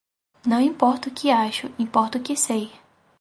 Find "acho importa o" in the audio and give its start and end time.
1.29-2.21